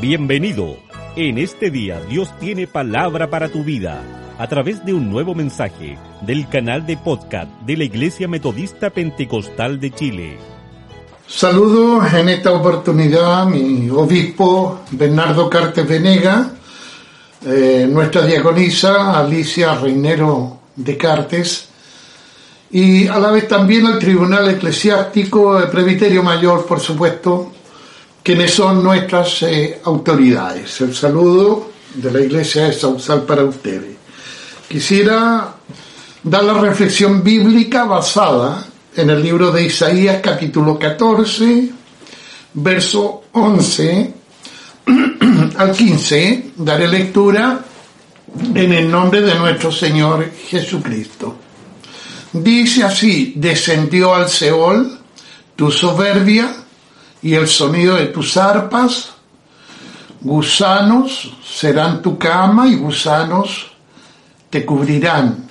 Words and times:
Bienvenido. 0.00 0.76
En 1.16 1.38
este 1.38 1.70
día 1.70 2.00
Dios 2.08 2.28
tiene 2.40 2.66
palabra 2.66 3.30
para 3.30 3.48
tu 3.48 3.62
vida 3.62 4.02
a 4.38 4.48
través 4.48 4.84
de 4.84 4.92
un 4.92 5.08
nuevo 5.08 5.34
mensaje 5.34 5.96
del 6.22 6.48
canal 6.48 6.84
de 6.84 6.96
podcast 6.96 7.48
de 7.60 7.76
la 7.76 7.84
Iglesia 7.84 8.26
Metodista 8.26 8.90
Pentecostal 8.90 9.78
de 9.78 9.90
Chile. 9.92 10.38
Saludo 11.26 12.04
en 12.04 12.28
esta 12.28 12.52
oportunidad 12.52 13.42
a 13.42 13.44
mi 13.46 13.88
obispo 13.88 14.80
Bernardo 14.90 15.48
Cartes 15.48 15.88
Venega, 15.88 16.50
eh, 17.46 17.86
nuestra 17.88 18.26
diaconisa 18.26 19.18
Alicia 19.18 19.74
Reinero 19.76 20.58
de 20.74 20.96
Cartes 20.96 21.68
y 22.72 23.06
a 23.06 23.18
la 23.20 23.30
vez 23.30 23.46
también 23.46 23.86
al 23.86 24.00
Tribunal 24.00 24.50
Eclesiástico, 24.50 25.58
el 25.60 25.70
Presbiterio 25.70 26.24
Mayor, 26.24 26.66
por 26.66 26.80
supuesto, 26.80 27.52
quienes 28.24 28.54
son 28.54 28.82
nuestras 28.82 29.42
eh, 29.42 29.80
autoridades. 29.84 30.80
El 30.80 30.94
saludo 30.94 31.70
de 31.94 32.10
la 32.10 32.20
Iglesia 32.22 32.64
de 32.64 32.72
Sausal 32.72 33.24
para 33.24 33.44
ustedes. 33.44 33.96
Quisiera 34.66 35.54
dar 36.22 36.42
la 36.42 36.54
reflexión 36.54 37.22
bíblica 37.22 37.84
basada 37.84 38.66
en 38.96 39.10
el 39.10 39.22
libro 39.22 39.52
de 39.52 39.64
Isaías 39.64 40.22
capítulo 40.22 40.78
14, 40.78 41.68
verso 42.54 43.24
11 43.32 44.14
al 45.58 45.72
15. 45.72 46.52
Daré 46.56 46.88
lectura 46.88 47.62
en 48.54 48.72
el 48.72 48.90
nombre 48.90 49.20
de 49.20 49.34
nuestro 49.34 49.70
Señor 49.70 50.30
Jesucristo. 50.48 51.36
Dice 52.32 52.84
así, 52.84 53.34
descendió 53.36 54.14
al 54.14 54.30
Seol 54.30 54.98
tu 55.54 55.70
soberbia 55.70 56.63
y 57.24 57.34
el 57.34 57.48
sonido 57.48 57.96
de 57.96 58.08
tus 58.08 58.36
arpas, 58.36 59.12
gusanos 60.20 61.32
serán 61.42 62.02
tu 62.02 62.18
cama 62.18 62.68
y 62.68 62.76
gusanos 62.76 63.72
te 64.50 64.66
cubrirán. 64.66 65.48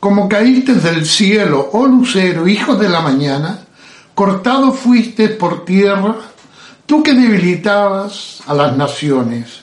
Como 0.00 0.26
caíste 0.26 0.72
del 0.72 1.04
cielo, 1.04 1.68
oh 1.74 1.86
lucero, 1.86 2.48
hijo 2.48 2.76
de 2.76 2.88
la 2.88 3.02
mañana, 3.02 3.58
cortado 4.14 4.72
fuiste 4.72 5.28
por 5.28 5.66
tierra, 5.66 6.16
tú 6.86 7.02
que 7.02 7.12
debilitabas 7.12 8.40
a 8.46 8.54
las 8.54 8.74
naciones, 8.74 9.60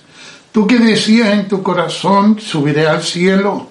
tú 0.51 0.67
que 0.67 0.77
decías 0.77 1.29
en 1.29 1.47
tu 1.47 1.63
corazón, 1.63 2.39
subiré 2.39 2.87
al 2.87 3.01
cielo, 3.01 3.69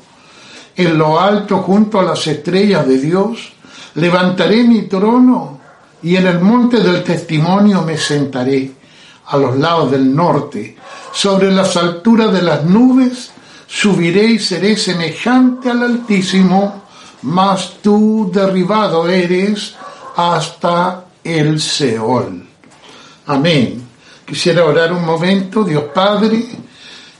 en 0.74 0.98
lo 0.98 1.20
alto 1.20 1.58
junto 1.58 2.00
a 2.00 2.02
las 2.02 2.26
estrellas 2.26 2.88
de 2.88 2.98
Dios, 2.98 3.52
levantaré 3.94 4.64
mi 4.64 4.82
trono 4.82 5.57
y 6.02 6.16
en 6.16 6.26
el 6.26 6.40
monte 6.40 6.80
del 6.80 7.02
testimonio 7.02 7.82
me 7.82 7.96
sentaré 7.96 8.72
a 9.26 9.36
los 9.36 9.58
lados 9.58 9.90
del 9.90 10.14
norte, 10.14 10.76
sobre 11.12 11.50
las 11.52 11.76
alturas 11.76 12.32
de 12.32 12.42
las 12.42 12.64
nubes, 12.64 13.30
subiré 13.66 14.24
y 14.24 14.38
seré 14.38 14.76
semejante 14.76 15.70
al 15.70 15.82
Altísimo, 15.82 16.84
mas 17.22 17.74
tú 17.82 18.30
derribado 18.32 19.08
eres 19.08 19.74
hasta 20.16 21.04
el 21.22 21.60
Seol. 21.60 22.46
Amén. 23.26 23.86
Quisiera 24.24 24.64
orar 24.64 24.92
un 24.92 25.04
momento, 25.04 25.64
Dios 25.64 25.84
Padre, 25.94 26.44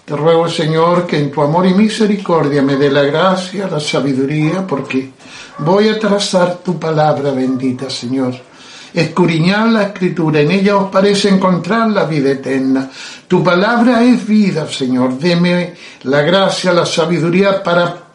te 0.05 0.17
ruego 0.17 0.49
Señor 0.49 1.07
que 1.07 1.19
en 1.19 1.31
tu 1.31 1.43
amor 1.43 1.67
y 1.67 1.75
misericordia 1.75 2.63
me 2.63 2.77
dé 2.77 2.91
la 2.91 3.03
gracia, 3.03 3.69
la 3.69 3.81
sabiduría, 3.81 4.67
porque 4.67 5.13
voy 5.59 5.89
a 5.89 5.99
trazar 5.99 6.59
tu 6.59 6.79
palabra 6.79 7.33
bendita, 7.33 7.91
Señor 7.91 8.48
escudriñad 8.95 9.69
la 9.69 9.83
escritura, 9.85 10.41
en 10.41 10.51
ella 10.51 10.77
os 10.77 10.91
parece 10.91 11.29
encontrar 11.29 11.91
la 11.91 12.05
vida 12.05 12.31
eterna. 12.31 12.91
Tu 13.27 13.43
palabra 13.43 14.03
es 14.03 14.27
vida, 14.27 14.67
Señor. 14.69 15.19
Deme 15.19 15.75
la 16.05 16.23
gracia, 16.23 16.73
la 16.73 16.87
sabiduría 16.87 17.63
para 17.63 18.09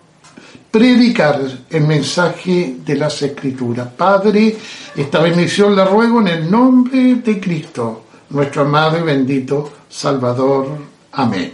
predicar 0.71 1.39
el 1.69 1.83
mensaje 1.83 2.77
de 2.83 2.95
las 2.95 3.21
escrituras. 3.21 3.87
Padre, 3.95 4.57
esta 4.95 5.19
bendición 5.19 5.75
la 5.75 5.85
ruego 5.85 6.19
en 6.21 6.27
el 6.29 6.49
nombre 6.49 7.15
de 7.15 7.39
Cristo, 7.39 8.05
nuestro 8.29 8.63
amado 8.63 8.97
y 8.97 9.03
bendito 9.03 9.71
Salvador. 9.87 10.69
Amén. 11.11 11.53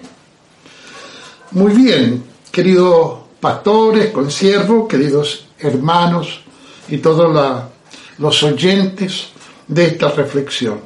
Muy 1.52 1.74
bien, 1.74 2.24
queridos 2.52 3.20
pastores, 3.40 4.12
consiervos, 4.12 4.88
queridos 4.88 5.48
hermanos 5.60 6.42
y 6.88 6.98
toda 6.98 7.28
la 7.28 7.69
los 8.20 8.44
oyentes 8.44 9.30
de 9.68 9.86
esta 9.86 10.10
reflexión. 10.10 10.80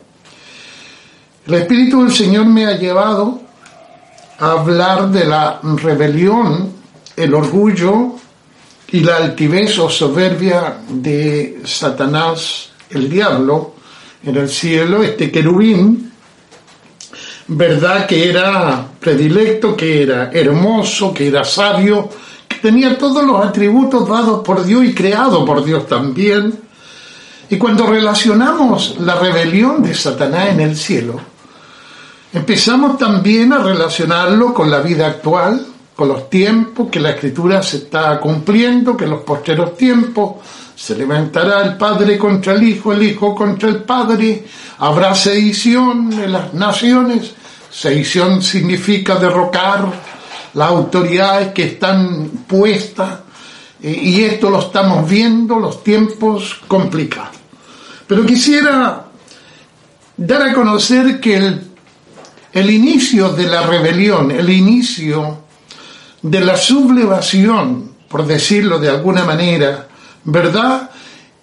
El 1.46 1.56
Espíritu 1.56 2.04
del 2.04 2.14
Señor 2.14 2.46
me 2.46 2.66
ha 2.66 2.78
llevado 2.78 3.42
a 4.40 4.52
hablar 4.52 5.10
de 5.10 5.26
la 5.26 5.60
rebelión, 5.62 6.72
el 7.16 7.34
orgullo 7.34 8.16
y 8.92 9.02
la 9.02 9.18
altivez 9.18 9.78
o 9.80 9.90
soberbia 9.90 10.78
de 10.88 11.62
Satanás, 11.66 12.70
el 12.90 13.10
diablo, 13.10 13.74
en 14.24 14.38
el 14.38 14.50
cielo, 14.50 15.04
este 15.04 15.32
querubín, 15.32 16.12
verdad 17.48 18.06
que 18.06 18.30
era 18.30 18.88
predilecto, 19.00 19.76
que 19.76 20.04
era 20.04 20.32
hermoso, 20.32 21.14
que 21.14 21.28
era 21.28 21.44
sabio, 21.44 22.10
que 22.48 22.58
tenía 22.58 22.98
todos 22.98 23.26
los 23.26 23.46
atributos 23.46 24.08
dados 24.08 24.44
por 24.46 24.64
Dios 24.64 24.86
y 24.86 24.94
creado 24.94 25.44
por 25.44 25.64
Dios 25.64 25.88
también, 25.88 26.63
y 27.50 27.58
cuando 27.58 27.86
relacionamos 27.86 28.98
la 29.00 29.16
rebelión 29.16 29.84
de 29.84 29.94
Satanás 29.94 30.50
en 30.50 30.62
el 30.62 30.76
cielo, 30.76 31.20
empezamos 32.32 32.98
también 32.98 33.54
a 33.54 33.60
relacionarlo 33.60 34.54
con 34.54 34.72
la 34.72 34.80
vida 34.80 35.08
actual, 35.08 35.66
con 35.96 36.08
los 36.08 36.30
tiempos 36.30 36.90
que 36.90 37.00
la 37.00 37.12
escritura 37.12 37.62
se 37.62 37.78
está 37.78 38.20
cumpliendo, 38.20 38.98
que 38.98 39.04
en 39.04 39.12
los 39.12 39.22
posteros 39.22 39.78
tiempos 39.78 40.38
se 40.76 40.96
levantará 40.96 41.62
el 41.64 41.78
Padre 41.78 42.18
contra 42.18 42.54
el 42.54 42.64
Hijo, 42.64 42.92
el 42.94 43.04
Hijo 43.04 43.36
contra 43.36 43.70
el 43.70 43.84
Padre, 43.84 44.46
habrá 44.80 45.14
sedición 45.14 46.12
en 46.14 46.32
las 46.32 46.54
naciones, 46.54 47.34
sedición 47.70 48.42
significa 48.42 49.16
derrocar 49.16 49.92
las 50.54 50.70
autoridades 50.70 51.54
que 51.54 51.64
están 51.64 52.30
puestas, 52.48 53.20
y 53.84 54.24
esto 54.24 54.50
lo 54.50 54.60
estamos 54.60 55.10
viendo, 55.10 55.60
los 55.60 55.84
tiempos 55.84 56.56
complicados. 56.68 57.36
Pero 58.08 58.26
quisiera 58.26 59.06
dar 60.16 60.42
a 60.42 60.54
conocer 60.54 61.20
que 61.20 61.60
el, 62.54 62.70
inicio 62.70 63.30
de 63.30 63.48
la 63.48 63.64
rebelión, 63.64 64.32
el 64.32 64.50
inicio 64.50 65.40
de 66.22 66.40
la 66.40 66.56
sublevación, 66.56 67.94
por 68.08 68.26
decirlo 68.26 68.80
de 68.80 68.90
alguna 68.90 69.26
manera, 69.26 69.88
¿verdad? 70.24 70.90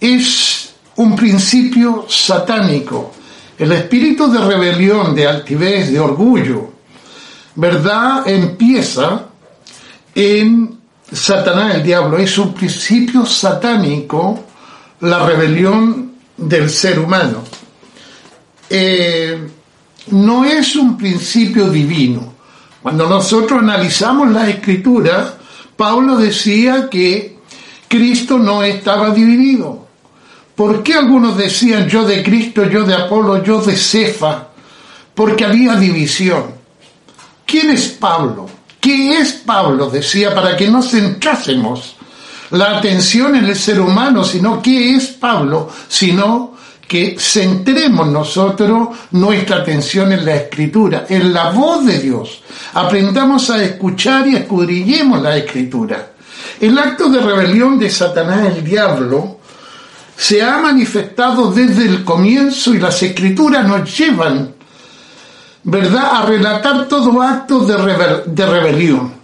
Es 0.00 0.72
un 0.96 1.14
principio 1.16 2.06
satánico. 2.08 3.12
El 3.58 3.72
espíritu 3.72 4.30
de 4.30 4.38
rebelión, 4.38 5.14
de 5.14 5.26
altivez, 5.26 5.90
de 5.90 6.00
orgullo, 6.00 6.72
¿verdad? 7.56 8.26
Empieza 8.26 9.26
en 10.14 10.79
Satanás, 11.12 11.76
el 11.76 11.82
diablo. 11.82 12.18
Es 12.18 12.38
un 12.38 12.54
principio 12.54 13.26
satánico 13.26 14.44
la 15.00 15.26
rebelión 15.26 16.12
del 16.36 16.70
ser 16.70 16.98
humano. 16.98 17.42
Eh, 18.68 19.48
no 20.08 20.44
es 20.44 20.76
un 20.76 20.96
principio 20.96 21.68
divino. 21.68 22.34
Cuando 22.82 23.08
nosotros 23.08 23.60
analizamos 23.60 24.30
la 24.30 24.48
escritura, 24.48 25.34
Pablo 25.76 26.16
decía 26.16 26.88
que 26.90 27.38
Cristo 27.88 28.38
no 28.38 28.62
estaba 28.62 29.10
dividido. 29.10 29.86
¿Por 30.54 30.82
qué 30.82 30.94
algunos 30.94 31.36
decían 31.36 31.88
yo 31.88 32.04
de 32.04 32.22
Cristo, 32.22 32.64
yo 32.64 32.84
de 32.84 32.94
Apolo, 32.94 33.42
yo 33.42 33.60
de 33.60 33.76
Cefa? 33.76 34.48
Porque 35.14 35.44
había 35.44 35.74
división. 35.76 36.54
¿Quién 37.46 37.70
es 37.70 37.88
Pablo? 37.88 38.59
¿Qué 38.80 39.18
es 39.18 39.32
Pablo? 39.32 39.90
Decía, 39.90 40.34
para 40.34 40.56
que 40.56 40.68
no 40.68 40.82
centrásemos 40.82 41.96
la 42.50 42.78
atención 42.78 43.36
en 43.36 43.44
el 43.44 43.56
ser 43.56 43.80
humano, 43.80 44.24
sino 44.24 44.60
qué 44.62 44.96
es 44.96 45.08
Pablo, 45.08 45.70
sino 45.88 46.54
que 46.88 47.16
centremos 47.20 48.08
nosotros 48.08 48.88
nuestra 49.12 49.58
atención 49.58 50.10
en 50.12 50.24
la 50.24 50.34
escritura, 50.34 51.06
en 51.08 51.32
la 51.32 51.50
voz 51.50 51.86
de 51.86 52.00
Dios. 52.00 52.42
Aprendamos 52.74 53.48
a 53.50 53.62
escuchar 53.62 54.26
y 54.26 54.34
escudriñemos 54.34 55.22
la 55.22 55.36
escritura. 55.36 56.12
El 56.60 56.76
acto 56.76 57.08
de 57.08 57.20
rebelión 57.20 57.78
de 57.78 57.90
Satanás, 57.90 58.56
el 58.56 58.64
diablo, 58.64 59.38
se 60.16 60.42
ha 60.42 60.58
manifestado 60.58 61.52
desde 61.52 61.86
el 61.86 62.04
comienzo 62.04 62.74
y 62.74 62.78
las 62.78 63.00
escrituras 63.02 63.66
nos 63.66 63.96
llevan, 63.96 64.54
¿verdad?, 65.64 66.22
a 66.22 66.26
relatar 66.26 66.88
todo 66.88 67.20
acto 67.22 67.60
de, 67.60 68.22
de 68.26 68.46
rebelión. 68.46 69.20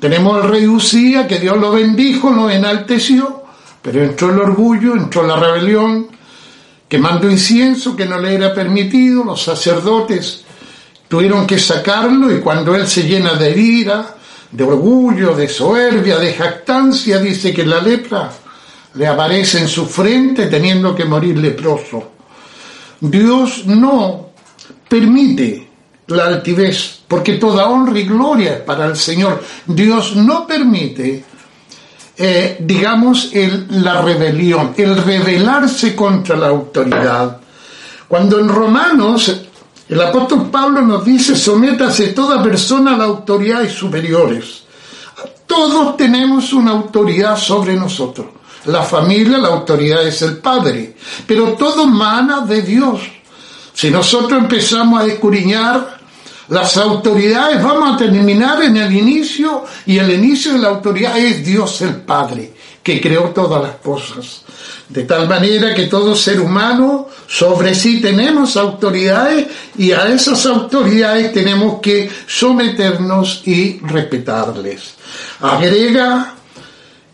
Tenemos 0.00 0.42
al 0.42 0.50
rey 0.50 0.66
Usía, 0.66 1.26
que 1.26 1.38
Dios 1.38 1.56
lo 1.56 1.72
bendijo, 1.72 2.30
lo 2.30 2.50
enalteció, 2.50 3.44
pero 3.80 4.02
entró 4.02 4.30
el 4.30 4.40
orgullo, 4.40 4.94
entró 4.94 5.24
la 5.26 5.36
rebelión, 5.36 6.08
quemando 6.88 7.30
incienso 7.30 7.94
que 7.96 8.04
no 8.04 8.18
le 8.18 8.34
era 8.34 8.52
permitido, 8.52 9.24
los 9.24 9.42
sacerdotes 9.42 10.44
tuvieron 11.08 11.46
que 11.46 11.58
sacarlo 11.58 12.34
y 12.34 12.40
cuando 12.40 12.74
él 12.74 12.86
se 12.86 13.02
llena 13.02 13.34
de 13.34 13.56
ira, 13.58 14.16
de 14.50 14.64
orgullo, 14.64 15.34
de 15.34 15.48
soberbia, 15.48 16.18
de 16.18 16.34
jactancia, 16.34 17.18
dice 17.18 17.54
que 17.54 17.64
la 17.64 17.80
lepra 17.80 18.30
le 18.94 19.06
aparece 19.06 19.60
en 19.60 19.68
su 19.68 19.86
frente 19.86 20.46
teniendo 20.46 20.94
que 20.94 21.04
morir 21.04 21.38
leproso. 21.38 22.12
Dios 23.00 23.66
no 23.66 24.31
permite 24.92 25.66
la 26.08 26.26
altivez, 26.26 27.00
porque 27.08 27.38
toda 27.38 27.66
honra 27.66 27.98
y 27.98 28.04
gloria 28.04 28.56
es 28.56 28.60
para 28.60 28.84
el 28.84 28.94
Señor. 28.94 29.42
Dios 29.64 30.14
no 30.16 30.46
permite, 30.46 31.24
eh, 32.18 32.58
digamos, 32.60 33.30
la 33.70 34.02
rebelión, 34.02 34.74
el 34.76 34.94
rebelarse 35.02 35.96
contra 35.96 36.36
la 36.36 36.48
autoridad. 36.48 37.40
Cuando 38.06 38.38
en 38.38 38.50
Romanos 38.50 39.34
el 39.88 40.02
apóstol 40.02 40.50
Pablo 40.50 40.82
nos 40.82 41.02
dice, 41.06 41.36
sométase 41.36 42.08
toda 42.08 42.42
persona 42.42 42.94
a 42.94 42.98
la 42.98 43.04
autoridad 43.04 43.66
superiores. 43.70 44.64
Todos 45.46 45.96
tenemos 45.96 46.52
una 46.52 46.72
autoridad 46.72 47.38
sobre 47.38 47.76
nosotros. 47.76 48.26
La 48.66 48.82
familia, 48.82 49.38
la 49.38 49.48
autoridad 49.48 50.06
es 50.06 50.20
el 50.20 50.36
Padre, 50.36 50.96
pero 51.26 51.54
todo 51.54 51.86
mana 51.86 52.42
de 52.42 52.60
Dios. 52.60 53.21
Si 53.74 53.90
nosotros 53.90 54.40
empezamos 54.40 55.02
a 55.02 55.06
escuriñar 55.06 55.98
las 56.48 56.76
autoridades, 56.76 57.62
vamos 57.62 57.94
a 57.94 57.96
terminar 57.96 58.62
en 58.62 58.76
el 58.76 58.92
inicio 58.92 59.64
y 59.86 59.98
el 59.98 60.10
inicio 60.10 60.52
de 60.52 60.58
la 60.58 60.68
autoridad 60.68 61.16
es 61.16 61.44
Dios 61.44 61.80
el 61.82 61.96
Padre, 61.96 62.52
que 62.82 63.00
creó 63.00 63.30
todas 63.30 63.62
las 63.62 63.76
cosas. 63.76 64.42
De 64.88 65.04
tal 65.04 65.26
manera 65.26 65.74
que 65.74 65.86
todo 65.86 66.14
ser 66.14 66.40
humano 66.40 67.08
sobre 67.26 67.74
sí 67.74 68.00
tenemos 68.02 68.56
autoridades 68.58 69.46
y 69.78 69.92
a 69.92 70.06
esas 70.08 70.44
autoridades 70.44 71.32
tenemos 71.32 71.80
que 71.80 72.10
someternos 72.26 73.42
y 73.46 73.78
respetarles. 73.78 74.94
Agrega 75.40 76.34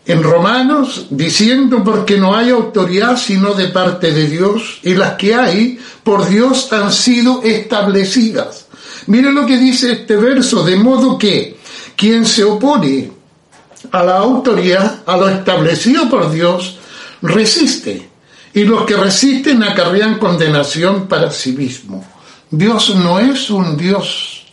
en 0.09 0.23
Romanos 0.23 1.05
diciendo 1.11 1.83
porque 1.83 2.17
no 2.17 2.35
hay 2.35 2.49
autoridad 2.49 3.15
sino 3.15 3.53
de 3.53 3.67
parte 3.67 4.11
de 4.11 4.27
Dios 4.27 4.79
y 4.81 4.95
las 4.95 5.13
que 5.13 5.35
hay 5.35 5.79
por 6.03 6.27
Dios 6.27 6.73
han 6.73 6.91
sido 6.91 7.43
establecidas. 7.43 8.65
Miren 9.05 9.35
lo 9.35 9.45
que 9.45 9.59
dice 9.59 9.91
este 9.91 10.17
verso, 10.17 10.63
de 10.63 10.77
modo 10.77 11.15
que 11.15 11.57
quien 11.95 12.25
se 12.25 12.43
opone 12.43 13.11
a 13.91 14.03
la 14.03 14.17
autoridad, 14.17 15.03
a 15.05 15.15
lo 15.15 15.29
establecido 15.29 16.09
por 16.09 16.31
Dios, 16.31 16.79
resiste 17.21 18.09
y 18.55 18.63
los 18.63 18.85
que 18.85 18.97
resisten 18.97 19.61
acarrean 19.61 20.17
condenación 20.17 21.07
para 21.07 21.29
sí 21.29 21.51
mismo. 21.51 22.03
Dios 22.49 22.95
no 22.95 23.19
es 23.19 23.51
un 23.51 23.77
Dios 23.77 24.47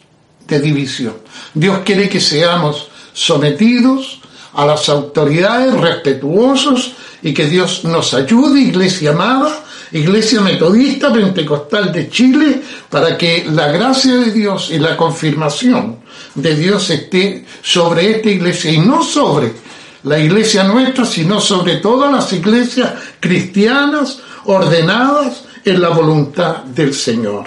de 0.46 0.60
división. 0.60 1.14
Dios 1.54 1.78
quiere 1.82 2.10
que 2.10 2.20
seamos 2.20 2.88
sometidos 3.14 4.20
a 4.56 4.64
las 4.64 4.88
autoridades, 4.88 5.74
respetuosos 5.74 6.94
y 7.22 7.34
que 7.34 7.46
Dios 7.46 7.84
nos 7.84 8.14
ayude, 8.14 8.60
iglesia 8.60 9.10
amada, 9.10 9.64
iglesia 9.92 10.40
metodista 10.40 11.12
pentecostal 11.12 11.92
de 11.92 12.08
Chile, 12.08 12.62
para 12.88 13.18
que 13.18 13.46
la 13.52 13.68
gracia 13.68 14.16
de 14.16 14.32
Dios 14.32 14.70
y 14.70 14.78
la 14.78 14.96
confirmación 14.96 15.98
de 16.34 16.56
Dios 16.56 16.88
esté 16.90 17.44
sobre 17.62 18.16
esta 18.16 18.30
iglesia 18.30 18.72
y 18.72 18.78
no 18.78 19.02
sobre 19.02 19.52
la 20.04 20.18
iglesia 20.18 20.64
nuestra, 20.64 21.04
sino 21.04 21.40
sobre 21.40 21.76
todas 21.76 22.10
las 22.10 22.32
iglesias 22.32 22.94
cristianas 23.20 24.20
ordenadas 24.44 25.44
en 25.64 25.80
la 25.82 25.90
voluntad 25.90 26.64
del 26.64 26.94
Señor. 26.94 27.44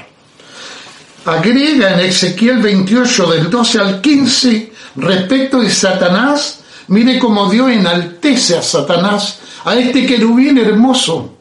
Agrega 1.25 1.93
en 1.93 2.01
Ezequiel 2.01 2.59
28 2.59 3.31
del 3.31 3.49
12 3.49 3.79
al 3.79 4.01
15 4.01 4.73
respecto 4.95 5.59
de 5.59 5.69
Satanás, 5.69 6.58
mire 6.89 7.17
cómo 7.17 7.49
Dios 7.49 7.71
enaltece 7.71 8.57
a 8.57 8.61
Satanás, 8.61 9.39
a 9.65 9.75
este 9.75 10.05
querubín 10.05 10.57
hermoso, 10.57 11.37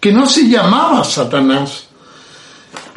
que 0.00 0.12
no 0.12 0.26
se 0.26 0.48
llamaba 0.48 1.04
Satanás. 1.04 1.84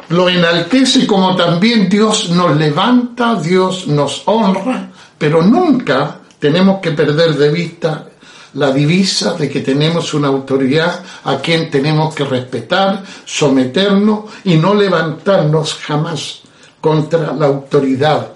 Lo 0.08 0.28
enaltece 0.28 1.06
como 1.06 1.34
también 1.34 1.88
Dios 1.88 2.30
nos 2.30 2.56
levanta, 2.56 3.34
Dios 3.34 3.88
nos 3.88 4.22
honra, 4.26 4.90
pero 5.18 5.42
nunca 5.42 6.20
tenemos 6.38 6.80
que 6.80 6.92
perder 6.92 7.34
de 7.34 7.50
vista 7.50 8.06
la 8.54 8.70
divisa 8.70 9.34
de 9.34 9.50
que 9.50 9.60
tenemos 9.60 10.14
una 10.14 10.28
autoridad 10.28 11.02
a 11.24 11.38
quien 11.38 11.70
tenemos 11.70 12.14
que 12.14 12.24
respetar, 12.24 13.02
someternos 13.24 14.24
y 14.44 14.56
no 14.56 14.74
levantarnos 14.74 15.74
jamás 15.74 16.40
contra 16.80 17.32
la 17.32 17.46
autoridad. 17.46 18.35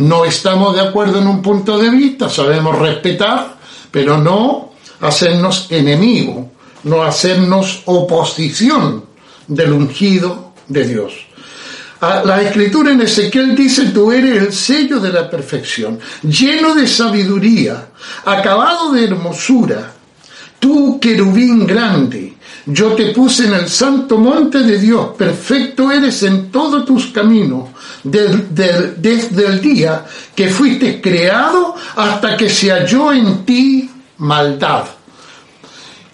No 0.00 0.24
estamos 0.24 0.74
de 0.74 0.80
acuerdo 0.80 1.18
en 1.18 1.26
un 1.26 1.42
punto 1.42 1.78
de 1.78 1.90
vista, 1.90 2.30
sabemos 2.30 2.78
respetar, 2.78 3.58
pero 3.90 4.16
no 4.16 4.72
hacernos 5.00 5.66
enemigo, 5.70 6.52
no 6.84 7.02
hacernos 7.02 7.82
oposición 7.84 9.04
del 9.46 9.74
ungido 9.74 10.54
de 10.68 10.84
Dios. 10.86 11.12
Ah, 12.00 12.22
la 12.24 12.40
escritura 12.40 12.92
en 12.92 13.02
Ezequiel 13.02 13.54
dice, 13.54 13.90
tú 13.90 14.10
eres 14.10 14.42
el 14.42 14.52
sello 14.54 15.00
de 15.00 15.12
la 15.12 15.28
perfección, 15.28 16.00
lleno 16.22 16.74
de 16.74 16.86
sabiduría, 16.86 17.88
acabado 18.24 18.92
de 18.92 19.04
hermosura, 19.04 19.89
tú 20.60 21.00
querubín 21.00 21.66
grande, 21.66 22.34
yo 22.66 22.92
te 22.92 23.06
puse 23.06 23.46
en 23.46 23.54
el 23.54 23.68
santo 23.68 24.18
monte 24.18 24.58
de 24.58 24.78
Dios, 24.78 25.08
perfecto 25.16 25.90
eres 25.90 26.22
en 26.22 26.52
todos 26.52 26.84
tus 26.84 27.06
caminos, 27.06 27.70
desde 28.04 29.46
el 29.46 29.60
día 29.60 30.04
que 30.34 30.48
fuiste 30.48 31.00
creado 31.00 31.74
hasta 31.96 32.36
que 32.36 32.48
se 32.48 32.70
halló 32.70 33.12
en 33.12 33.44
ti 33.44 33.90
maldad. 34.18 34.84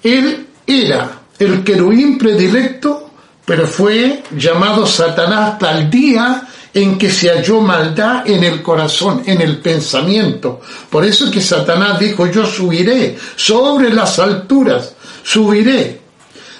Él 0.02 0.46
era 0.66 1.20
el 1.38 1.62
querubín 1.62 2.16
predilecto 2.16 3.06
pero 3.46 3.66
fue 3.66 4.24
llamado 4.36 4.84
Satanás 4.84 5.56
tal 5.58 5.88
día 5.88 6.42
en 6.76 6.98
que 6.98 7.10
se 7.10 7.30
halló 7.30 7.62
maldad 7.62 8.28
en 8.28 8.44
el 8.44 8.60
corazón, 8.60 9.22
en 9.24 9.40
el 9.40 9.60
pensamiento. 9.60 10.60
Por 10.90 11.06
eso 11.06 11.24
es 11.24 11.30
que 11.30 11.40
Satanás 11.40 11.98
dijo, 11.98 12.26
yo 12.26 12.44
subiré 12.44 13.16
sobre 13.34 13.90
las 13.90 14.18
alturas, 14.18 14.92
subiré. 15.22 16.02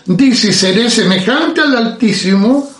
Dice, 0.07 0.55
seré 0.55 0.89
semejante 0.89 1.61
al 1.61 1.77
Altísimo, 1.77 2.71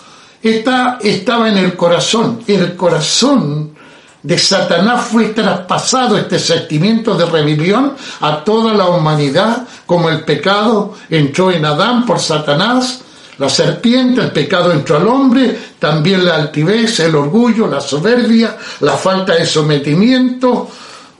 Esta, 0.43 0.99
estaba 1.03 1.51
en 1.51 1.59
el 1.59 1.77
corazón. 1.77 2.41
El 2.47 2.75
corazón 2.75 3.75
de 4.23 4.39
Satanás 4.39 5.05
fue 5.05 5.27
traspasado 5.27 6.17
este 6.17 6.39
sentimiento 6.39 7.17
de 7.17 7.27
rebelión 7.27 7.93
a 8.21 8.45
toda 8.45 8.73
la 8.73 8.87
humanidad, 8.87 9.67
como 9.85 10.09
el 10.09 10.25
pecado 10.25 10.95
entró 11.11 11.53
en 11.53 11.67
Adán 11.67 12.07
por 12.07 12.19
Satanás, 12.19 13.03
la 13.39 13.51
serpiente, 13.51 14.23
el 14.23 14.31
pecado 14.31 14.73
entró 14.73 14.97
al 14.97 15.09
hombre, 15.09 15.66
también 15.79 16.25
la 16.25 16.37
altivez, 16.37 17.01
el 17.01 17.15
orgullo, 17.15 17.67
la 17.67 17.81
soberbia, 17.81 18.57
la 18.81 18.97
falta 18.97 19.35
de 19.35 19.47
sometimiento. 19.47 20.69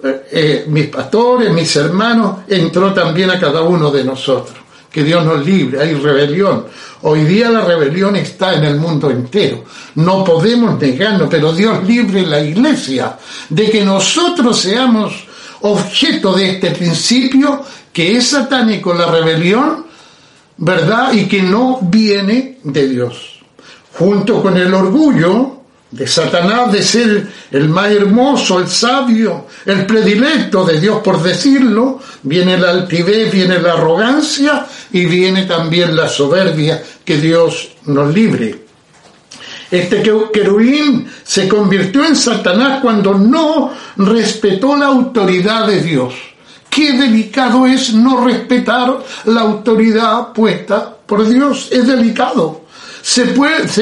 Eh, 0.03 0.27
eh, 0.31 0.65
mis 0.69 0.87
pastores, 0.87 1.51
mis 1.53 1.75
hermanos, 1.77 2.39
entró 2.49 2.93
también 2.93 3.31
a 3.31 3.39
cada 3.39 3.63
uno 3.63 3.91
de 3.91 4.05
nosotros. 4.05 4.57
Que 4.91 5.05
Dios 5.05 5.25
nos 5.25 5.45
libre, 5.45 5.81
hay 5.81 5.95
rebelión. 5.95 6.67
Hoy 7.03 7.25
día 7.25 7.51
la 7.51 7.65
rebelión 7.65 8.17
está 8.17 8.55
en 8.55 8.65
el 8.65 8.77
mundo 8.77 9.11
entero. 9.11 9.65
No 9.97 10.25
podemos 10.25 10.81
negarnos, 10.81 11.29
pero 11.31 11.53
Dios 11.53 11.85
libre 11.85 12.27
la 12.27 12.41
iglesia 12.41 13.17
de 13.51 13.71
que 13.71 13.85
nosotros 13.85 14.59
seamos 14.59 15.27
objeto 15.61 16.33
de 16.33 16.53
este 16.53 16.71
principio 16.71 17.63
que 17.93 18.17
es 18.17 18.29
satánico 18.29 18.95
la 18.95 19.07
rebelión 19.07 19.87
¿verdad? 20.57 21.13
Y 21.13 21.27
que 21.27 21.43
no 21.43 21.79
viene 21.83 22.59
de 22.63 22.89
Dios. 22.89 23.36
Junto 23.99 24.43
con 24.43 24.57
el 24.57 24.73
orgullo 24.75 25.57
de 25.91 26.07
Satanás 26.07 26.73
de 26.73 26.83
ser 26.83 27.27
el 27.51 27.69
más 27.69 27.91
hermoso, 27.91 28.59
el 28.59 28.69
sabio, 28.69 29.47
el 29.65 29.87
predilecto 29.87 30.65
de 30.65 30.81
Dios, 30.81 31.01
por 31.03 31.23
decirlo, 31.23 32.01
viene 32.23 32.59
la 32.59 32.71
altivez, 32.71 33.33
viene 33.33 33.59
la 33.59 33.73
arrogancia 33.73 34.67
y 34.93 35.07
viene 35.07 35.45
también 35.45 35.97
la 35.97 36.09
soberbia, 36.09 36.83
que 37.05 37.17
Dios 37.17 37.71
nos 37.87 38.13
libre. 38.13 38.67
Este 39.71 40.03
querubín 40.03 41.09
se 41.25 41.49
convirtió 41.49 42.05
en 42.05 42.15
Satanás 42.15 42.81
cuando 42.81 43.15
no 43.15 43.73
respetó 43.97 44.77
la 44.77 44.87
autoridad 44.87 45.67
de 45.67 45.81
Dios. 45.81 46.15
Qué 46.69 46.93
delicado 46.93 47.67
es 47.67 47.95
no 47.95 48.25
respetar 48.25 48.99
la 49.25 49.41
autoridad 49.41 50.33
puesta 50.33 50.95
por 51.07 51.27
Dios. 51.27 51.69
Es 51.71 51.87
delicado. 51.87 52.66
Se, 53.07 53.23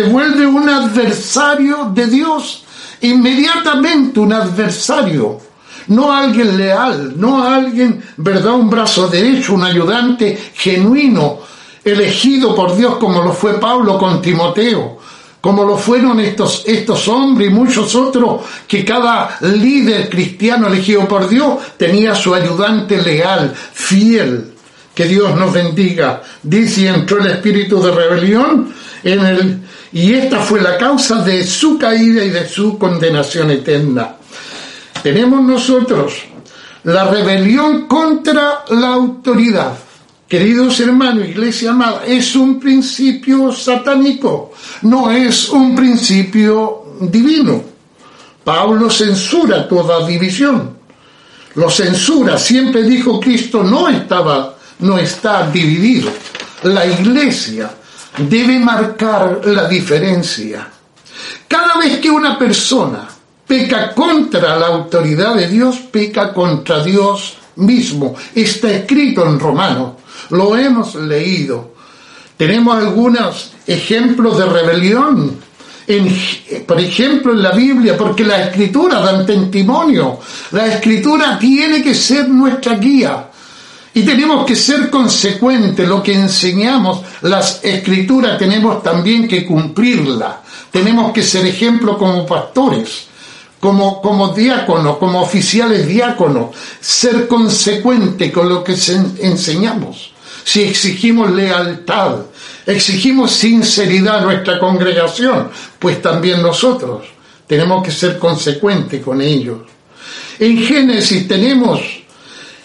vuelve 0.03 0.47
un 0.47 0.69
adversario 0.69 1.91
de 1.95 2.09
Dios. 2.09 2.63
Inmediatamente 3.01 4.21
un 4.21 4.35
adversario. 4.35 5.41
No 5.87 6.13
alguien 6.13 6.59
leal, 6.59 7.15
no 7.17 7.43
alguien, 7.43 8.05
¿verdad? 8.19 8.53
Un 8.53 8.69
brazo 8.69 9.09
derecho, 9.09 9.55
un 9.55 9.65
ayudante 9.65 10.53
genuino, 10.55 11.39
elegido 11.83 12.55
por 12.55 12.77
Dios 12.77 12.97
como 12.97 13.23
lo 13.23 13.33
fue 13.33 13.59
Pablo 13.59 13.99
con 13.99 14.21
Timoteo 14.21 14.99
como 15.41 15.63
lo 15.65 15.77
fueron 15.77 16.21
estos, 16.21 16.63
estos 16.65 17.07
hombres 17.07 17.51
y 17.51 17.53
muchos 17.53 17.95
otros, 17.95 18.41
que 18.67 18.83
cada 18.83 19.37
líder 19.43 20.09
cristiano 20.09 20.69
elegido 20.69 21.07
por 21.07 21.29
Dios 21.29 21.59
tenía 21.77 22.15
su 22.15 22.35
ayudante 22.35 22.97
leal, 23.03 23.55
fiel. 23.55 24.53
Que 24.95 25.05
Dios 25.05 25.37
nos 25.37 25.53
bendiga. 25.53 26.23
Dice, 26.43 26.89
entró 26.89 27.19
el 27.19 27.27
espíritu 27.27 27.83
de 27.83 27.91
rebelión 27.91 28.73
y 29.93 30.15
esta 30.15 30.41
fue 30.41 30.63
la 30.63 30.79
causa 30.79 31.23
de 31.23 31.45
su 31.45 31.79
caída 31.79 32.25
y 32.25 32.31
de 32.31 32.49
su 32.49 32.79
condenación 32.79 33.51
eterna. 33.51 34.17
Tenemos 35.03 35.43
nosotros 35.43 36.15
la 36.85 37.11
rebelión 37.11 37.87
contra 37.87 38.65
la 38.71 38.95
autoridad. 38.95 39.77
Queridos 40.27 40.81
hermanos, 40.81 41.29
iglesia 41.29 41.73
amada, 41.73 42.03
es 42.07 42.35
un 42.35 42.59
principio 42.59 43.53
satánico, 43.53 44.53
no 44.83 45.11
es 45.11 45.51
un 45.51 45.77
principio 45.77 46.97
divino. 47.01 47.63
Pablo 48.43 48.89
censura 48.89 49.69
toda 49.69 50.07
división. 50.07 50.79
Lo 51.57 51.71
censura, 51.71 52.39
siempre 52.39 52.83
dijo 52.83 53.21
Cristo 53.21 53.63
no 53.63 53.89
estaba, 53.89 54.57
no 54.79 54.99
está 54.99 55.51
dividido. 55.51 56.11
La 56.63 56.87
iglesia 56.87 57.71
debe 58.19 58.59
marcar 58.59 59.41
la 59.45 59.69
diferencia. 59.69 60.69
Cada 61.49 61.79
vez 61.79 61.99
que 61.99 62.11
una 62.11 62.39
persona 62.39 63.09
peca 63.47 63.93
contra 63.95 64.57
la 64.57 64.67
autoridad 64.69 65.35
de 65.35 65.49
Dios, 65.49 65.77
peca 65.91 66.33
contra 66.33 66.83
Dios 66.83 67.37
mismo. 67.57 68.15
Está 68.35 68.71
escrito 68.71 69.27
en 69.27 69.39
Romanos 69.39 69.93
lo 70.31 70.57
hemos 70.57 70.95
leído. 70.95 71.75
Tenemos 72.37 72.77
algunos 72.77 73.53
ejemplos 73.67 74.39
de 74.39 74.47
rebelión, 74.47 75.39
por 76.67 76.81
ejemplo 76.81 77.33
en 77.33 77.43
la 77.43 77.53
Biblia, 77.53 77.97
porque 77.97 78.25
la 78.25 78.45
escritura 78.45 79.01
dan 79.01 79.25
testimonio. 79.25 80.19
La 80.53 80.67
escritura 80.67 81.39
tiene 81.39 81.83
que 81.83 81.95
ser 81.95 82.29
nuestra 82.29 82.77
guía. 82.77 83.31
Y 83.95 84.03
tenemos 84.03 84.45
que 84.45 84.57
ser 84.57 84.91
consecuentes, 84.91 85.89
lo 85.89 86.03
que 86.03 86.15
enseñamos, 86.15 87.03
las 87.23 87.61
escrituras 87.63 88.39
tenemos 88.39 88.83
también 88.83 89.29
que 89.29 89.47
cumplirla. 89.47 90.43
Tenemos 90.71 91.13
que 91.13 91.23
ser 91.23 91.47
ejemplo 91.47 91.97
como 91.97 92.27
pastores, 92.27 93.07
como, 93.61 94.03
como 94.03 94.29
diáconos, 94.29 94.97
como 94.97 95.23
oficiales 95.23 95.87
diáconos, 95.87 96.57
ser 96.81 97.29
consecuente 97.29 98.33
con 98.33 98.49
lo 98.49 98.65
que 98.65 98.73
enseñamos 98.73 100.15
si 100.45 100.63
exigimos 100.63 101.31
lealtad, 101.31 102.17
exigimos 102.67 103.33
sinceridad 103.33 104.19
a 104.19 104.21
nuestra 104.21 104.61
congregación, 104.61 105.49
pues 105.79 106.01
también 106.03 106.43
nosotros 106.43 107.07
tenemos 107.47 107.83
que 107.83 107.91
ser 107.91 108.19
consecuentes 108.19 109.03
con 109.03 109.21
ellos. 109.21 109.59
En 110.39 110.59
Génesis 110.59 111.27
tenemos 111.27 111.81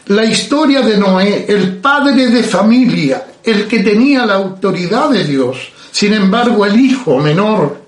la 0.09 0.25
historia 0.25 0.81
de 0.81 0.97
Noé, 0.97 1.45
el 1.47 1.77
padre 1.77 2.27
de 2.27 2.43
familia, 2.43 3.27
el 3.43 3.67
que 3.67 3.79
tenía 3.79 4.25
la 4.25 4.35
autoridad 4.35 5.09
de 5.09 5.23
Dios. 5.23 5.57
Sin 5.91 6.13
embargo, 6.13 6.65
el 6.65 6.79
hijo 6.79 7.17
menor 7.17 7.79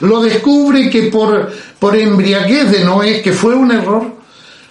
lo 0.00 0.20
descubre 0.20 0.88
que 0.88 1.04
por, 1.04 1.52
por 1.80 1.96
embriaguez 1.96 2.70
de 2.70 2.84
Noé, 2.84 3.20
que 3.20 3.32
fue 3.32 3.54
un 3.54 3.72
error, 3.72 4.06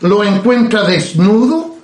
lo 0.02 0.24
encuentra 0.24 0.84
desnudo 0.84 1.76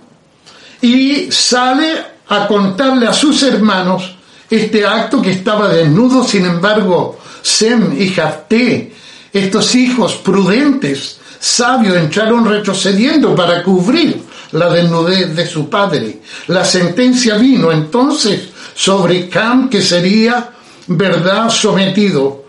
y 0.81 1.29
sale 1.31 2.01
a 2.29 2.47
contarle 2.47 3.05
a 3.05 3.13
sus 3.13 3.43
hermanos 3.43 4.15
este 4.49 4.85
acto 4.85 5.21
que 5.21 5.31
estaba 5.31 5.67
desnudo, 5.67 6.23
sin 6.23 6.45
embargo, 6.45 7.19
Sem 7.41 8.01
y 8.01 8.07
Jafté, 8.09 8.93
estos 9.33 9.75
hijos 9.75 10.15
prudentes, 10.15 11.19
sabios, 11.39 11.97
entraron 11.97 12.45
retrocediendo 12.45 13.35
para 13.35 13.61
cubrir 13.63 14.28
la 14.51 14.69
desnudez 14.69 15.35
de 15.35 15.47
su 15.47 15.69
padre. 15.69 16.21
La 16.47 16.63
sentencia 16.65 17.35
vino 17.35 17.71
entonces 17.71 18.49
sobre 18.75 19.29
Cam, 19.29 19.69
que 19.69 19.81
sería, 19.81 20.51
verdad, 20.87 21.49
sometido, 21.49 22.45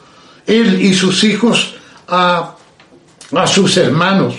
él 0.47 0.80
y 0.80 0.95
sus 0.95 1.25
hijos, 1.25 1.75
a, 2.09 2.54
a 3.37 3.47
sus 3.47 3.76
hermanos. 3.76 4.35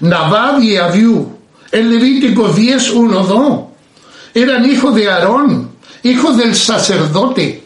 Nabab 0.00 0.62
y 0.62 0.76
Abiú, 0.76 1.36
el 1.70 1.90
Levítico 1.90 2.48
10, 2.48 2.90
1, 2.90 3.24
2 3.24 3.66
eran 4.36 4.66
hijos 4.66 4.94
de 4.94 5.10
Aarón, 5.10 5.70
hijos 6.02 6.36
del 6.36 6.54
sacerdote. 6.54 7.64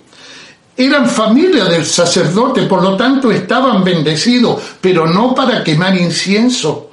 Eran 0.77 1.09
familia 1.09 1.65
del 1.65 1.85
sacerdote, 1.85 2.63
por 2.63 2.81
lo 2.81 2.97
tanto 2.97 3.33
estaban 3.33 3.83
bendecidos, 3.83 4.63
pero 4.81 5.05
no 5.05 5.35
para 5.35 5.65
quemar 5.65 5.99
incienso. 5.99 6.93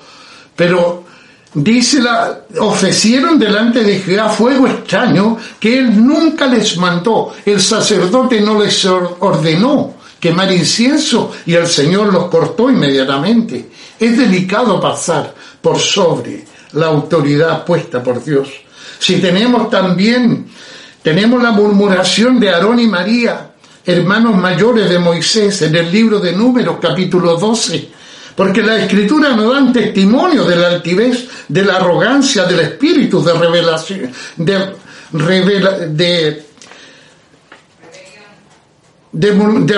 Pero 0.55 1.05
dice 1.57 2.01
la, 2.01 2.41
ofrecieron 2.59 3.39
delante 3.39 3.83
de 3.83 3.99
Jehová 3.99 4.29
fuego 4.29 4.67
extraño 4.67 5.37
que 5.59 5.79
él 5.79 6.05
nunca 6.05 6.45
les 6.47 6.77
mandó. 6.77 7.33
El 7.45 7.59
sacerdote 7.59 8.39
no 8.41 8.61
les 8.61 8.85
ordenó 8.85 9.95
quemar 10.19 10.51
incienso 10.51 11.31
y 11.45 11.55
el 11.55 11.67
Señor 11.67 12.13
los 12.13 12.25
cortó 12.25 12.69
inmediatamente. 12.69 13.69
Es 13.99 14.17
delicado 14.17 14.79
pasar 14.79 15.33
por 15.61 15.79
sobre 15.79 16.45
la 16.73 16.87
autoridad 16.87 17.65
puesta 17.65 18.03
por 18.03 18.23
Dios. 18.23 18.49
Si 18.99 19.19
tenemos 19.19 19.69
también, 19.69 20.47
tenemos 21.01 21.41
la 21.41 21.51
murmuración 21.51 22.39
de 22.39 22.49
Aarón 22.49 22.79
y 22.79 22.87
María, 22.87 23.51
hermanos 23.85 24.35
mayores 24.35 24.89
de 24.89 24.99
Moisés, 24.99 25.61
en 25.63 25.75
el 25.75 25.91
libro 25.91 26.19
de 26.19 26.33
Números, 26.33 26.77
capítulo 26.81 27.35
12, 27.37 27.96
porque 28.38 28.62
la 28.62 28.77
escritura 28.77 29.36
nos 29.36 29.51
dan 29.51 29.74
testimonio 29.74 30.46
de 30.46 30.56
la 30.56 30.67
altivez, 30.67 31.27
de 31.48 31.65
la 31.65 31.77
arrogancia, 31.77 32.44
del 32.44 32.60
espíritu 32.60 33.24
de 33.24 33.34
revelación, 33.34 34.12
de, 34.38 34.75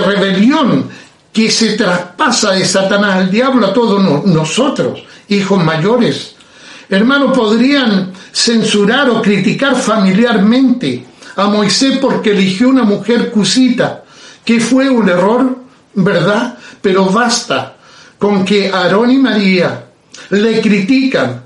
rebelión 0.02 0.90
que 1.32 1.50
se 1.50 1.78
traspasa 1.78 2.52
de 2.52 2.66
Satanás 2.66 3.16
al 3.16 3.32
diablo 3.32 3.68
a 3.68 3.74
todos 3.74 4.26
nosotros, 4.26 5.04
hijos 5.30 5.64
mayores. 5.64 6.36
Hermanos, 6.90 7.32
podrían 7.38 8.12
censurar 8.34 9.10
o 9.10 9.22
criticar 9.22 9.78
familiarmente 9.78 11.06
a 11.38 11.48
Moisés 11.48 11.98
porque 12.02 12.32
eligió 12.32 12.68
una 12.68 12.84
mujer 12.84 13.32
cusita, 13.32 14.04
que 14.44 14.60
fue 14.60 14.90
un 14.90 15.08
error, 15.08 15.60
¿verdad? 15.94 16.58
Pero 16.82 17.06
basta 17.06 17.78
con 18.20 18.46
que 18.46 18.70
Aarón 18.70 19.10
y 19.12 19.18
María 19.18 19.86
le 20.30 20.62
critican 20.62 21.44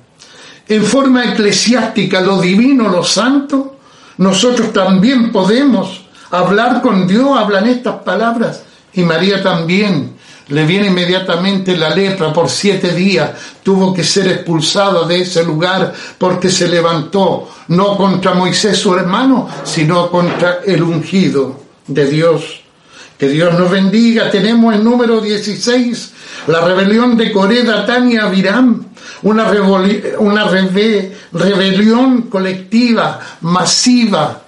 en 0.67 0.83
forma 0.83 1.25
eclesiástica 1.25 2.19
lo 2.21 2.41
divino, 2.41 2.89
lo 2.89 3.03
santo, 3.03 3.77
nosotros 4.17 4.73
también 4.73 5.31
podemos 5.31 6.01
hablar 6.31 6.81
con 6.81 7.07
Dios, 7.07 7.37
hablan 7.37 7.67
estas 7.67 8.01
palabras, 8.01 8.63
y 8.93 9.03
María 9.03 9.41
también 9.41 10.15
le 10.47 10.65
viene 10.65 10.87
inmediatamente 10.87 11.77
la 11.77 11.89
lepra 11.89 12.33
por 12.33 12.49
siete 12.49 12.93
días, 12.93 13.31
tuvo 13.61 13.93
que 13.93 14.03
ser 14.03 14.27
expulsado 14.27 15.05
de 15.05 15.21
ese 15.21 15.43
lugar 15.43 15.93
porque 16.17 16.49
se 16.49 16.67
levantó 16.67 17.49
no 17.69 17.95
contra 17.95 18.33
Moisés 18.33 18.77
su 18.77 18.93
hermano, 18.95 19.47
sino 19.63 20.09
contra 20.09 20.59
el 20.65 20.83
ungido 20.83 21.59
de 21.87 22.07
Dios. 22.07 22.62
Que 23.23 23.29
Dios 23.29 23.57
nos 23.57 23.71
bendiga. 23.71 24.29
Tenemos 24.29 24.75
el 24.75 24.83
número 24.83 25.21
16, 25.21 26.11
la 26.47 26.59
rebelión 26.59 27.15
de 27.15 27.31
y 27.31 28.17
Abiram, 28.17 28.85
una, 29.21 29.49
una 30.19 30.43
rebelión 31.31 32.23
colectiva, 32.23 33.21
masiva, 33.39 34.41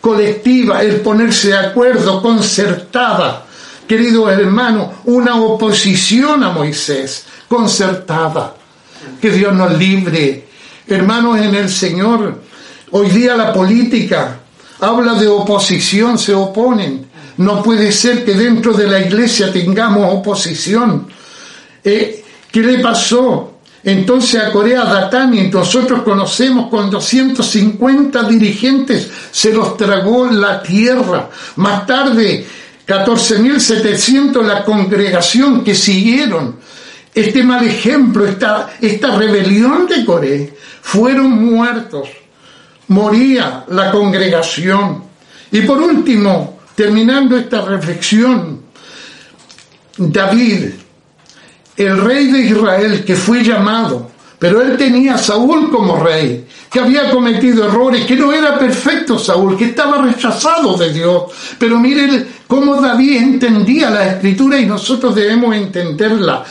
colectiva, 0.00 0.82
el 0.82 0.96
ponerse 0.96 1.50
de 1.50 1.58
acuerdo, 1.58 2.20
concertada 2.20 3.44
querido 3.86 4.28
hermano, 4.28 4.94
una 5.04 5.40
oposición 5.40 6.42
a 6.42 6.50
Moisés, 6.50 7.24
concertada. 7.46 8.56
Que 9.22 9.30
Dios 9.30 9.54
nos 9.54 9.78
libre. 9.78 10.48
Hermanos 10.88 11.38
en 11.38 11.54
el 11.54 11.70
Señor, 11.70 12.42
hoy 12.90 13.10
día 13.10 13.36
la 13.36 13.52
política 13.52 14.40
habla 14.80 15.14
de 15.14 15.28
oposición, 15.28 16.18
se 16.18 16.34
oponen. 16.34 17.06
No 17.38 17.62
puede 17.62 17.92
ser 17.92 18.24
que 18.24 18.34
dentro 18.34 18.72
de 18.72 18.86
la 18.86 19.00
iglesia 19.00 19.52
tengamos 19.52 20.12
oposición. 20.12 21.08
Eh, 21.82 22.24
¿Qué 22.50 22.60
le 22.60 22.78
pasó? 22.78 23.54
Entonces 23.84 24.42
a 24.42 24.50
Corea 24.50 24.84
Datán, 24.84 25.34
y 25.34 25.48
nosotros 25.48 26.02
conocemos 26.02 26.68
con 26.68 26.90
250 26.90 28.22
dirigentes, 28.24 29.08
se 29.30 29.52
los 29.52 29.76
tragó 29.76 30.26
la 30.26 30.62
tierra. 30.62 31.30
Más 31.56 31.86
tarde 31.86 32.44
14.700 32.86 34.42
la 34.42 34.64
congregación 34.64 35.62
que 35.62 35.74
siguieron 35.74 36.56
este 37.14 37.42
mal 37.42 37.66
ejemplo, 37.66 38.26
esta, 38.26 38.70
esta 38.80 39.16
rebelión 39.16 39.86
de 39.86 40.04
Coré, 40.04 40.54
fueron 40.82 41.44
muertos. 41.44 42.08
Moría 42.88 43.64
la 43.68 43.90
congregación. 43.90 45.02
Y 45.50 45.62
por 45.62 45.78
último, 45.78 46.57
terminando 46.78 47.36
esta 47.36 47.62
reflexión, 47.62 48.60
David, 49.96 50.66
el 51.76 52.00
rey 52.00 52.30
de 52.30 52.38
Israel 52.38 53.04
que 53.04 53.16
fue 53.16 53.42
llamado, 53.42 54.08
pero 54.38 54.62
él 54.62 54.76
tenía 54.76 55.16
a 55.16 55.18
Saúl 55.18 55.72
como 55.72 55.98
rey, 55.98 56.46
que 56.70 56.78
había 56.78 57.10
cometido 57.10 57.66
errores, 57.66 58.04
que 58.04 58.14
no 58.14 58.32
era 58.32 58.56
perfecto 58.56 59.18
Saúl, 59.18 59.56
que 59.56 59.64
estaba 59.64 60.00
rechazado 60.02 60.76
de 60.76 60.92
Dios. 60.92 61.24
Pero 61.58 61.80
miren 61.80 62.28
cómo 62.46 62.80
David 62.80 63.16
entendía 63.16 63.90
la 63.90 64.12
escritura 64.12 64.56
y 64.60 64.66
nosotros 64.66 65.16
debemos 65.16 65.56
entenderla. 65.56 66.44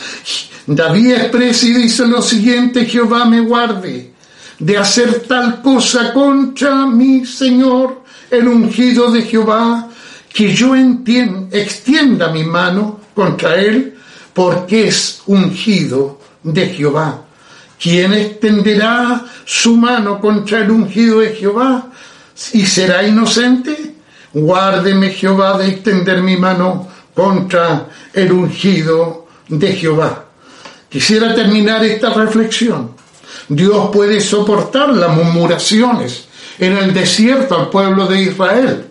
David 0.66 1.12
expresa 1.12 1.66
y 1.68 1.72
dice 1.72 2.06
lo 2.06 2.20
siguiente, 2.20 2.84
Jehová 2.84 3.24
me 3.24 3.40
guarde 3.40 4.12
de 4.58 4.76
hacer 4.76 5.20
tal 5.20 5.62
cosa 5.62 6.12
contra 6.12 6.84
mi 6.84 7.24
Señor, 7.24 8.02
el 8.30 8.46
ungido 8.46 9.10
de 9.10 9.22
Jehová, 9.22 9.87
que 10.32 10.54
yo 10.54 10.74
extienda 10.76 12.28
mi 12.28 12.44
mano 12.44 13.00
contra 13.14 13.56
él, 13.56 13.96
porque 14.32 14.88
es 14.88 15.22
ungido 15.26 16.20
de 16.42 16.66
Jehová. 16.66 17.24
¿Quién 17.80 18.12
extenderá 18.12 19.24
su 19.44 19.76
mano 19.76 20.20
contra 20.20 20.60
el 20.60 20.70
ungido 20.70 21.20
de 21.20 21.34
Jehová 21.34 21.88
y 22.52 22.66
será 22.66 23.02
inocente? 23.04 23.94
Guárdeme 24.32 25.10
Jehová 25.10 25.58
de 25.58 25.68
extender 25.68 26.22
mi 26.22 26.36
mano 26.36 26.88
contra 27.14 27.88
el 28.12 28.32
ungido 28.32 29.26
de 29.48 29.72
Jehová. 29.72 30.24
Quisiera 30.88 31.34
terminar 31.34 31.84
esta 31.84 32.12
reflexión. 32.14 32.92
Dios 33.48 33.90
puede 33.92 34.20
soportar 34.20 34.90
las 34.90 35.14
murmuraciones 35.14 36.28
en 36.58 36.76
el 36.76 36.92
desierto 36.92 37.58
al 37.58 37.70
pueblo 37.70 38.06
de 38.06 38.22
Israel, 38.22 38.87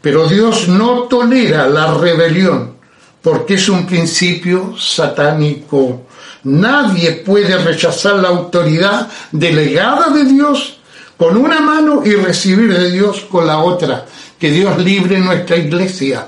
pero 0.00 0.26
Dios 0.28 0.68
no 0.68 1.02
tolera 1.02 1.68
la 1.68 1.94
rebelión 1.94 2.80
porque 3.22 3.54
es 3.54 3.68
un 3.68 3.86
principio 3.86 4.74
satánico. 4.78 6.06
Nadie 6.44 7.12
puede 7.12 7.56
rechazar 7.58 8.14
la 8.14 8.28
autoridad 8.28 9.08
delegada 9.30 10.08
de 10.08 10.24
Dios 10.24 10.78
con 11.16 11.36
una 11.36 11.60
mano 11.60 12.02
y 12.04 12.14
recibir 12.14 12.72
de 12.76 12.90
Dios 12.90 13.26
con 13.30 13.46
la 13.46 13.58
otra. 13.58 14.06
Que 14.38 14.50
Dios 14.50 14.78
libre 14.78 15.18
nuestra 15.18 15.56
iglesia. 15.56 16.26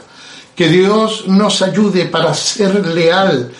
Que 0.54 0.68
Dios 0.68 1.26
nos 1.28 1.62
ayude 1.62 2.04
para 2.06 2.34
ser 2.34 2.86
leal, 2.86 3.50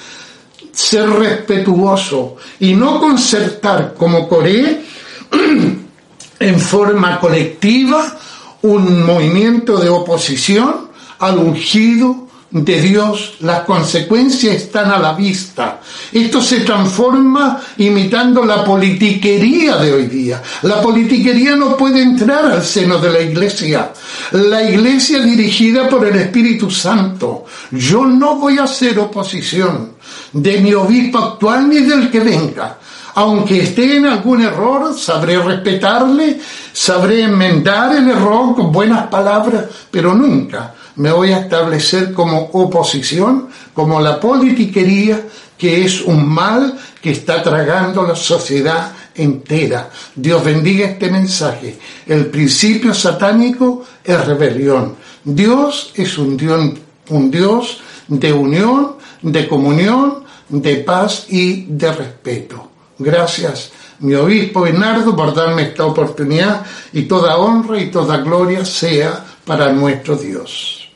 ser 0.73 1.09
respetuoso 1.09 2.37
y 2.61 2.75
no 2.75 3.01
concertar 3.01 3.95
como 3.95 4.29
Coré 4.29 4.85
en 6.39 6.61
forma 6.61 7.19
colectiva 7.19 8.19
un 8.63 9.05
movimiento 9.05 9.77
de 9.77 9.89
oposición 9.89 10.89
al 11.19 11.39
ungido 11.39 12.29
de 12.53 12.83
Dios, 12.83 13.37
las 13.41 13.61
consecuencias 13.61 14.55
están 14.55 14.91
a 14.91 14.99
la 14.99 15.15
vista. 15.15 15.81
Esto 16.13 16.43
se 16.43 16.61
transforma 16.61 17.63
imitando 17.79 18.45
la 18.45 18.63
politiquería 18.63 19.77
de 19.77 19.93
hoy 19.93 20.07
día. 20.07 20.43
La 20.63 20.83
politiquería 20.83 21.57
no 21.57 21.77
puede 21.77 22.03
entrar 22.03 22.45
al 22.45 22.63
seno 22.63 22.99
de 22.99 23.11
la 23.11 23.21
iglesia. 23.21 23.91
La 24.33 24.63
iglesia 24.63 25.21
dirigida 25.21 25.89
por 25.89 26.07
el 26.07 26.15
Espíritu 26.17 26.71
Santo. 26.71 27.47
Yo 27.71 28.05
no 28.05 28.37
voy 28.37 28.59
a 28.59 28.65
hacer 28.65 28.99
oposición 28.99 29.95
de 30.33 30.61
mi 30.61 30.75
obispo 30.75 31.19
actual 31.19 31.69
ni 31.71 31.81
del 31.81 32.11
que 32.11 32.21
venga. 32.21 32.79
Aunque 33.15 33.63
esté 33.63 33.97
en 33.97 34.07
algún 34.07 34.43
error, 34.43 34.97
sabré 34.99 35.37
respetarle, 35.37 36.41
sabré 36.73 37.25
enmendar 37.25 37.95
el 37.95 38.09
error 38.09 38.55
con 38.55 38.73
buenas 38.73 39.07
palabras, 39.09 39.67
pero 39.91 40.15
nunca 40.15 40.75
me 40.97 41.13
voy 41.13 41.33
a 41.33 41.41
establecer 41.41 42.13
como 42.13 42.51
oposición, 42.53 43.49
como 43.75 44.01
la 44.01 44.19
politiquería, 44.19 45.23
que 45.59 45.85
es 45.85 46.01
un 46.03 46.27
mal 46.27 46.79
que 47.01 47.13
está 47.13 47.43
tragando 47.43 48.03
la 48.03 48.17
sociedad 48.17 48.93
entera. 49.15 49.91
Dios 50.15 50.43
bendiga 50.43 50.87
este 50.87 51.11
mensaje. 51.11 51.79
El 52.07 52.27
principio 52.27 52.95
satánico 52.95 53.85
es 54.03 54.27
rebelión. 54.27 54.97
Dios 55.25 55.93
es 55.95 56.19
un 56.19 56.37
Dios, 56.37 56.73
un 57.11 57.31
Dios 57.31 57.81
de 58.09 58.33
unión, 58.33 58.97
de 59.23 59.47
comunión, 59.47 60.25
de 60.49 60.77
paz 60.79 61.27
y 61.29 61.65
de 61.65 61.93
respeto. 61.93 62.72
Gracias, 63.03 63.73
mi 63.99 64.15
obispo 64.15 64.63
Bernardo, 64.63 65.15
por 65.15 65.35
darme 65.35 65.63
esta 65.63 65.87
oportunidad 65.87 66.65
y 66.93 67.03
toda 67.03 67.37
honra 67.37 67.81
y 67.81 67.91
toda 67.91 68.19
gloria 68.19 68.65
sea 68.65 69.25
para 69.45 69.73
nuestro 69.73 70.17
Dios. 70.17 70.91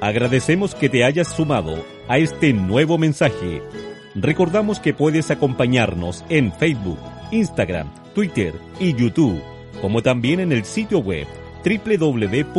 Agradecemos 0.00 0.74
que 0.74 0.88
te 0.88 1.04
hayas 1.04 1.28
sumado 1.28 1.84
a 2.08 2.18
este 2.18 2.52
nuevo 2.52 2.98
mensaje. 2.98 3.62
Recordamos 4.14 4.80
que 4.80 4.94
puedes 4.94 5.30
acompañarnos 5.30 6.24
en 6.28 6.52
Facebook, 6.52 6.98
Instagram, 7.30 7.92
Twitter 8.14 8.54
y 8.78 8.94
YouTube, 8.94 9.42
como 9.80 10.02
también 10.02 10.40
en 10.40 10.52
el 10.52 10.64
sitio 10.64 11.00
web 11.00 11.26
www.impch.org. 11.64 12.58